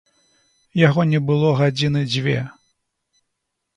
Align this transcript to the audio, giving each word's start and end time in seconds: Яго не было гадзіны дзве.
Яго 0.87 1.01
не 1.11 1.21
было 1.29 1.51
гадзіны 1.61 2.01
дзве. 2.13 2.37